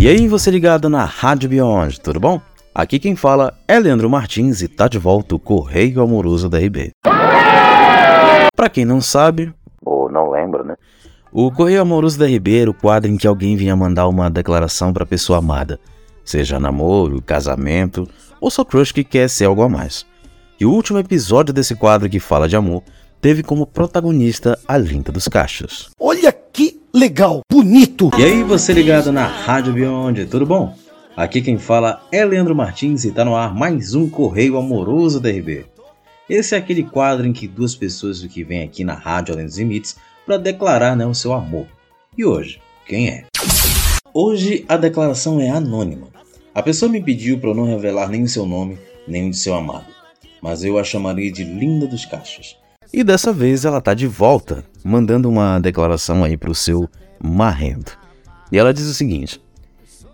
[0.00, 2.40] E aí, você ligado na Rádio Beyond, tudo bom?
[2.74, 6.92] Aqui quem fala é Leandro Martins e tá de volta o Correio Amoroso da RB.
[8.56, 9.52] Pra quem não sabe,
[9.84, 10.74] ou não lembra, né?
[11.30, 14.90] O Correio Amoroso da RB era o quadro em que alguém vinha mandar uma declaração
[14.90, 15.78] pra pessoa amada,
[16.24, 18.08] seja namoro, casamento
[18.40, 20.06] ou só crush que quer ser algo a mais.
[20.58, 22.82] E o último episódio desse quadro que fala de amor
[23.20, 25.90] teve como protagonista a Linda dos Cachos.
[26.00, 26.32] Olha
[26.92, 28.10] legal, bonito!
[28.18, 30.76] E aí, você ligado na Rádio Beyond, tudo bom?
[31.16, 35.30] Aqui quem fala é Leandro Martins e tá no ar mais um Correio Amoroso da
[35.30, 35.66] RB.
[36.28, 39.58] Esse é aquele quadro em que duas pessoas que vêm aqui na Rádio Além dos
[39.58, 41.66] Limites para declarar né, o seu amor.
[42.16, 43.26] E hoje, quem é?
[44.12, 46.08] Hoje a declaração é anônima.
[46.54, 49.54] A pessoa me pediu para não revelar nem o seu nome, nem o de seu
[49.54, 49.86] amado,
[50.42, 52.59] mas eu a chamarei de Linda dos Cachos.
[52.92, 56.88] E dessa vez ela tá de volta, mandando uma declaração aí pro seu
[57.22, 57.96] marrento.
[58.50, 59.40] E ela diz o seguinte: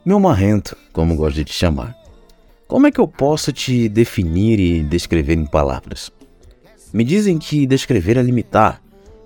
[0.04, 1.96] Meu marrento, como gosto de te chamar,
[2.68, 6.10] como é que eu posso te definir e descrever em palavras?
[6.92, 8.82] Me dizem que descrever é limitar,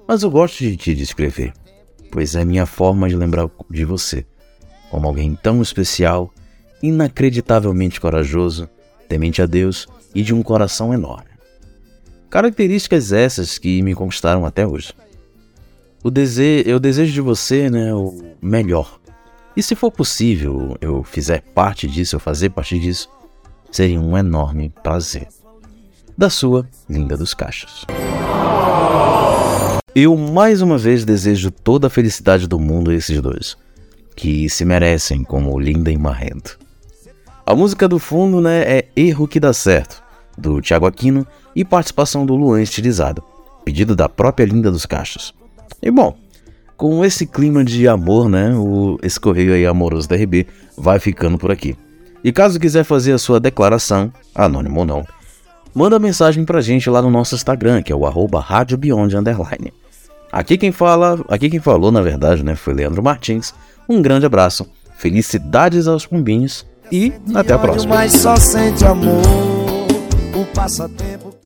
[0.06, 1.52] mas eu gosto de te descrever,
[2.12, 4.24] pois é minha forma de lembrar de você,
[4.90, 6.32] como alguém tão especial,
[6.82, 8.68] inacreditavelmente corajoso,
[9.08, 11.29] temente a Deus e de um coração enorme.
[12.30, 14.92] Características essas que me conquistaram até hoje.
[16.00, 19.00] O dese eu desejo de você né, o melhor.
[19.56, 23.10] E se for possível eu fizer parte disso, eu fazer parte disso,
[23.72, 25.26] seria um enorme prazer.
[26.16, 27.84] Da sua Linda dos Cachos.
[29.92, 33.56] Eu mais uma vez desejo toda a felicidade do mundo a esses dois,
[34.14, 36.60] que se merecem como Linda e Marrento.
[37.44, 40.00] A música do fundo né, é Erro que Dá Certo,
[40.40, 43.22] do Thiago Aquino e participação do Luan estilizado,
[43.64, 45.34] pedido da própria Linda dos Cachos.
[45.82, 46.16] E bom,
[46.76, 50.46] com esse clima de amor, né, o, esse correio aí amoroso da RB
[50.76, 51.76] vai ficando por aqui.
[52.24, 55.06] E caso quiser fazer a sua declaração, anônimo ou não,
[55.74, 58.44] manda mensagem pra gente lá no nosso Instagram, que é o arroba.
[60.32, 63.52] Aqui quem fala, aqui quem falou, na verdade, né, foi Leandro Martins.
[63.88, 67.94] Um grande abraço, felicidades aos pombinhos e até a próxima
[70.34, 71.09] o passatempo.